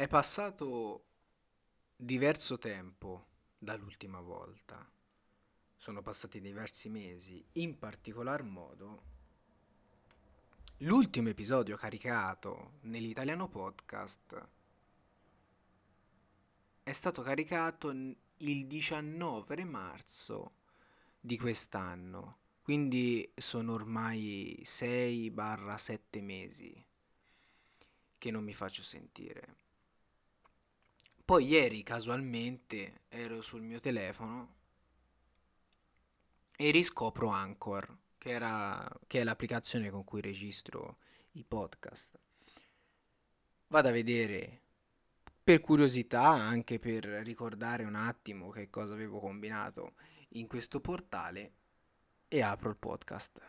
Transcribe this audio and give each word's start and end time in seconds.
È 0.00 0.08
passato 0.08 1.08
diverso 1.94 2.56
tempo 2.56 3.26
dall'ultima 3.58 4.18
volta. 4.22 4.90
Sono 5.76 6.00
passati 6.00 6.40
diversi 6.40 6.88
mesi, 6.88 7.44
in 7.56 7.78
particolar 7.78 8.42
modo 8.42 9.02
l'ultimo 10.78 11.28
episodio 11.28 11.76
caricato 11.76 12.78
nell'italiano 12.84 13.50
podcast 13.50 14.48
è 16.82 16.92
stato 16.92 17.20
caricato 17.20 17.90
il 17.90 18.66
19 18.66 19.64
marzo 19.64 20.52
di 21.20 21.36
quest'anno, 21.36 22.38
quindi 22.62 23.30
sono 23.36 23.74
ormai 23.74 24.62
6-7 24.64 26.22
mesi 26.22 26.86
che 28.16 28.30
non 28.30 28.42
mi 28.42 28.54
faccio 28.54 28.82
sentire. 28.82 29.68
Poi 31.30 31.46
ieri 31.46 31.84
casualmente 31.84 33.02
ero 33.08 33.40
sul 33.40 33.62
mio 33.62 33.78
telefono 33.78 34.54
e 36.56 36.72
riscopro 36.72 37.28
Anchor, 37.28 37.98
che, 38.18 38.30
era, 38.30 38.84
che 39.06 39.20
è 39.20 39.22
l'applicazione 39.22 39.90
con 39.90 40.02
cui 40.02 40.20
registro 40.20 40.96
i 41.34 41.44
podcast. 41.44 42.18
Vado 43.68 43.86
a 43.86 43.92
vedere 43.92 44.60
per 45.44 45.60
curiosità, 45.60 46.24
anche 46.30 46.80
per 46.80 47.04
ricordare 47.04 47.84
un 47.84 47.94
attimo 47.94 48.48
che 48.50 48.68
cosa 48.68 48.94
avevo 48.94 49.20
combinato 49.20 49.92
in 50.30 50.48
questo 50.48 50.80
portale 50.80 51.52
e 52.26 52.42
apro 52.42 52.70
il 52.70 52.76
podcast. 52.76 53.40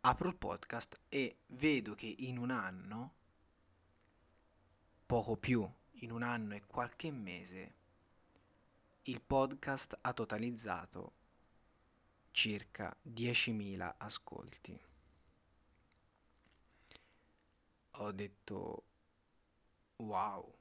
Apro 0.00 0.30
il 0.30 0.36
podcast 0.36 0.98
e 1.10 1.40
vedo 1.48 1.94
che 1.94 2.06
in 2.20 2.38
un 2.38 2.50
anno, 2.50 3.12
poco 5.04 5.36
più, 5.36 5.70
in 6.00 6.10
un 6.10 6.22
anno 6.22 6.54
e 6.54 6.64
qualche 6.66 7.10
mese, 7.10 7.74
il 9.02 9.20
podcast 9.20 9.98
ha 10.00 10.12
totalizzato 10.12 11.12
circa 12.30 12.94
10.000 13.02 13.94
ascolti. 13.98 14.80
Ho 17.92 18.12
detto 18.12 18.84
wow 19.96 20.58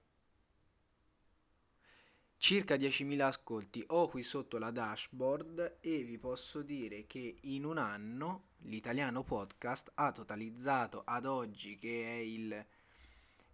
circa 2.38 2.76
10.000 2.76 3.20
ascolti 3.20 3.84
ho 3.88 4.08
qui 4.08 4.22
sotto 4.24 4.58
la 4.58 4.72
dashboard 4.72 5.80
e 5.82 6.04
vi 6.04 6.18
posso 6.18 6.62
dire 6.62 7.06
che 7.08 7.40
in 7.42 7.66
un 7.66 7.78
anno 7.78 8.50
l'italiano 8.60 9.24
podcast 9.24 9.92
ha 9.96 10.12
totalizzato 10.12 11.02
ad 11.04 11.26
oggi 11.26 11.78
che 11.78 12.06
è 12.06 12.20
il 12.20 12.66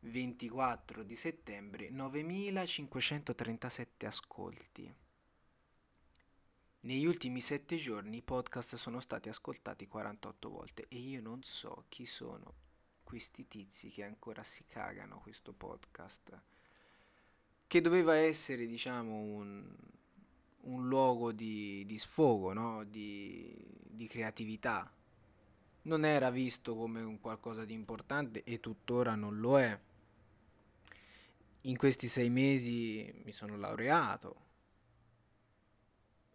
24 0.05 1.03
di 1.03 1.15
settembre 1.15 1.89
9.537 1.89 4.05
ascolti. 4.05 4.93
Negli 6.81 7.05
ultimi 7.05 7.39
7 7.39 7.77
giorni 7.77 8.17
i 8.17 8.21
podcast 8.21 8.75
sono 8.75 8.99
stati 8.99 9.29
ascoltati 9.29 9.87
48 9.87 10.49
volte 10.49 10.87
e 10.89 10.97
io 10.97 11.21
non 11.21 11.41
so 11.41 11.85
chi 11.87 12.05
sono 12.05 12.53
questi 13.01 13.47
tizi 13.47 13.89
che 13.89 14.03
ancora 14.03 14.43
si 14.43 14.65
cagano 14.67 15.21
questo 15.21 15.53
podcast 15.53 16.41
che 17.65 17.79
doveva 17.79 18.15
essere, 18.15 18.67
diciamo, 18.67 19.15
un, 19.15 19.73
un 20.61 20.87
luogo 20.87 21.31
di, 21.31 21.85
di 21.85 21.97
sfogo, 21.97 22.51
no? 22.51 22.83
di, 22.83 23.55
di 23.81 24.05
creatività. 24.07 24.91
Non 25.83 26.03
era 26.03 26.29
visto 26.29 26.75
come 26.75 27.01
un 27.01 27.21
qualcosa 27.21 27.63
di 27.63 27.73
importante 27.73 28.43
e 28.43 28.59
tuttora 28.59 29.15
non 29.15 29.39
lo 29.39 29.59
è. 29.59 29.79
In 31.65 31.77
questi 31.77 32.09
sei 32.09 32.29
mesi 32.29 33.09
mi 33.23 33.31
sono 33.31 33.55
laureato, 33.55 34.41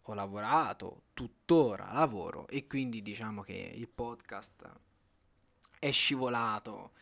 ho 0.01 0.13
lavorato, 0.15 1.03
tuttora 1.13 1.93
lavoro 1.93 2.47
e 2.47 2.65
quindi 2.65 3.03
diciamo 3.03 3.43
che 3.43 3.53
il 3.53 3.87
podcast 3.87 4.67
è 5.77 5.91
scivolato 5.91 6.93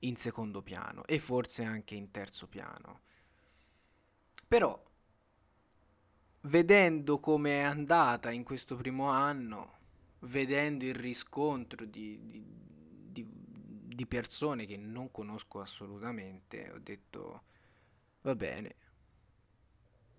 in 0.00 0.16
secondo 0.16 0.62
piano 0.62 1.04
e 1.04 1.18
forse 1.18 1.62
anche 1.62 1.94
in 1.94 2.10
terzo 2.10 2.46
piano. 2.46 3.00
Però, 4.48 4.82
vedendo 6.42 7.20
come 7.20 7.58
è 7.58 7.62
andata 7.62 8.30
in 8.30 8.44
questo 8.44 8.76
primo 8.76 9.10
anno, 9.10 9.72
vedendo 10.20 10.86
il 10.86 10.94
riscontro 10.94 11.84
di, 11.84 12.18
di, 12.22 12.42
di, 13.10 13.26
di 13.94 14.06
persone 14.06 14.64
che 14.64 14.78
non 14.78 15.10
conosco 15.10 15.60
assolutamente, 15.60 16.70
ho 16.70 16.78
detto, 16.78 17.42
va 18.24 18.34
bene, 18.34 18.74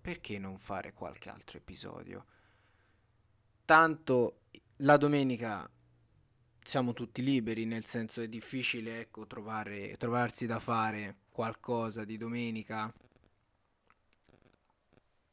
perché 0.00 0.38
non 0.38 0.58
fare 0.58 0.92
qualche 0.92 1.28
altro 1.28 1.58
episodio? 1.58 2.24
Tanto 3.64 4.42
la 4.76 4.96
domenica 4.96 5.68
siamo 6.62 6.92
tutti 6.92 7.22
liberi, 7.22 7.64
nel 7.64 7.84
senso 7.84 8.22
è 8.22 8.28
difficile 8.28 9.00
ecco, 9.00 9.26
trovare, 9.26 9.96
trovarsi 9.96 10.46
da 10.46 10.60
fare 10.60 11.16
qualcosa 11.30 12.04
di 12.04 12.16
domenica 12.16 12.92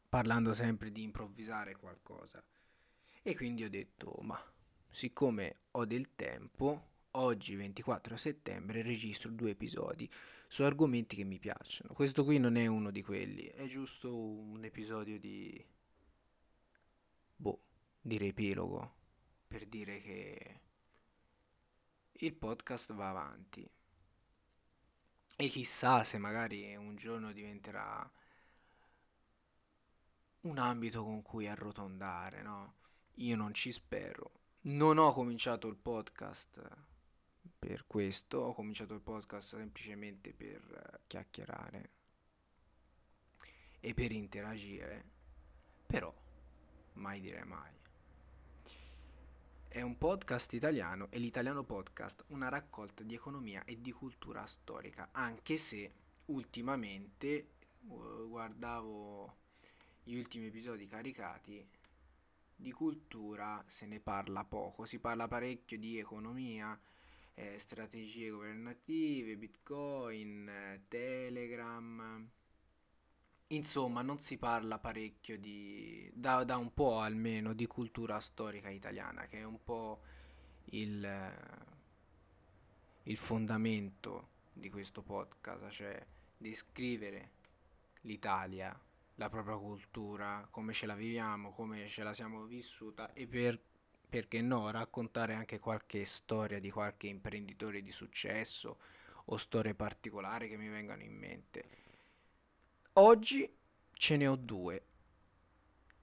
parlando 0.09 0.53
sempre 0.53 0.91
di 0.91 1.03
improvvisare 1.03 1.75
qualcosa. 1.75 2.44
E 3.22 3.35
quindi 3.35 3.63
ho 3.63 3.69
detto, 3.69 4.16
ma 4.22 4.40
siccome 4.90 5.57
ho 5.72 5.85
del 5.85 6.16
tempo, 6.16 6.93
oggi 7.16 7.56
24 7.56 8.18
settembre 8.18 8.81
registro 8.81 9.29
due 9.31 9.51
episodi 9.51 10.09
su 10.47 10.63
argomenti 10.63 11.16
che 11.16 11.24
mi 11.24 11.40
piacciono. 11.40 11.94
Questo 11.94 12.24
qui 12.24 12.38
non 12.38 12.56
è 12.56 12.66
uno 12.68 12.91
di 12.91 13.01
quelli, 13.01 13.46
è 13.46 13.66
giusto 13.66 14.16
un 14.16 14.63
episodio 14.63 15.19
di... 15.19 15.63
boh, 17.35 17.62
di 18.00 18.18
riepilogo, 18.18 18.96
per 19.47 19.66
dire 19.66 20.00
che 20.00 20.59
il 22.12 22.34
podcast 22.34 22.94
va 22.94 23.09
avanti. 23.09 23.69
E 25.35 25.47
chissà 25.47 26.03
se 26.03 26.18
magari 26.19 26.75
un 26.75 26.96
giorno 26.96 27.31
diventerà 27.31 28.09
un 30.41 30.57
ambito 30.57 31.03
con 31.03 31.22
cui 31.22 31.47
arrotondare, 31.47 32.41
no? 32.41 32.75
Io 33.16 33.35
non 33.35 33.53
ci 33.53 33.72
spero. 33.72 34.31
Non 34.62 34.97
ho 34.97 35.12
cominciato 35.12 35.68
il 35.68 35.75
podcast 35.75 36.91
per 37.59 37.86
questo, 37.88 38.40
ho 38.40 38.54
cominciato 38.54 38.94
il 38.94 39.02
podcast 39.02 39.56
semplicemente 39.56 40.34
per 40.34 41.02
chiacchierare 41.08 41.92
e 43.80 43.94
per 43.94 44.12
interagire, 44.12 45.04
però 45.86 46.14
mai 46.94 47.20
dire 47.20 47.44
mai. 47.44 47.74
È 49.68 49.82
un 49.82 49.98
podcast 49.98 50.53
italiano 50.53 51.08
e 51.09 51.18
l'italiano 51.20 51.64
podcast 51.64 52.26
una 52.28 52.48
raccolta 52.48 53.03
di 53.03 53.16
economia 53.16 53.64
e 53.66 53.82
di 53.82 53.92
cultura 53.92 54.46
storica, 54.46 55.09
anche 55.12 55.58
se 55.58 55.92
ultimamente 56.26 57.48
uh, 57.88 58.28
guardavo 58.28 59.38
gli 60.03 60.16
ultimi 60.16 60.48
episodi 60.48 60.88
caricati 60.88 61.68
di 62.56 62.72
cultura 62.72 63.64
se 63.66 63.86
ne 63.86 64.00
parla 64.00 64.46
poco, 64.46 64.86
si 64.86 65.00
parla 65.00 65.28
parecchio 65.28 65.78
di 65.78 65.98
economia, 65.98 66.80
eh, 67.36 67.58
strategie 67.58 68.30
governative, 68.30 69.38
bitcoin, 69.38 70.82
telegram, 70.88 72.30
insomma 73.48 74.02
non 74.02 74.20
si 74.20 74.38
parla 74.38 74.80
parecchio 74.80 75.38
di, 75.38 76.10
da, 76.14 76.44
da, 76.44 76.58
un 76.58 76.74
po' 76.74 77.00
almeno, 77.00 77.54
di 77.54 77.68
cultura 77.68 78.20
storica 78.20 78.70
italiana, 78.70 79.28
che 79.28 79.40
è 79.40 79.44
un 79.44 79.64
po' 79.64 80.02
il, 80.66 81.34
il 83.04 83.18
fondamento 83.18 84.30
di 84.54 84.70
questo 84.70 85.02
podcast, 85.02 85.70
cioè 85.70 86.06
descrivere 86.38 87.32
l'Italia 88.02 88.78
la 89.16 89.29
propria 89.29 89.58
cultura, 89.58 90.47
come 90.50 90.74
ce 90.74 90.86
la 90.86 90.96
viviamo, 90.96 91.52
come 91.52 91.88
ce 91.88 92.03
la 92.03 92.14
siamo 92.14 92.46
vissuta 92.46 93.14
e 93.14 93.28
per, 93.28 93.59
perché 94.14 94.44
no, 94.44 94.70
raccontare 94.70 95.34
anche 95.34 95.58
qualche 95.58 96.06
storia 96.06 96.60
di 96.60 96.70
qualche 96.70 97.08
imprenditore 97.08 97.82
di 97.82 97.92
successo 97.92 98.78
o 99.26 99.38
storie 99.38 99.74
particolari 99.74 100.48
che 100.48 100.56
mi 100.56 100.68
vengano 100.68 101.02
in 101.02 101.16
mente. 101.16 101.64
Oggi 102.94 103.52
ce 103.92 104.16
ne 104.16 104.28
ho 104.28 104.36
due 104.36 104.86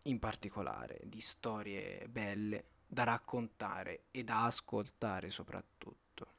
in 0.03 0.19
particolare 0.19 0.99
di 1.05 1.21
storie 1.21 2.09
belle 2.09 2.65
da 2.85 3.05
raccontare 3.05 4.07
e 4.11 4.25
da 4.25 4.45
ascoltare 4.45 5.31
soprattutto 5.31 6.33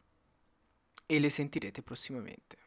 e 1.05 1.19
le 1.21 1.29
sentirete 1.29 1.81
prossimamente. 1.81 2.60